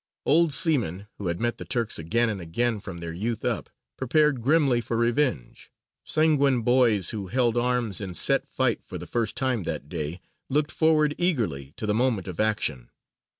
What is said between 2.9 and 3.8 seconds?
their youth up,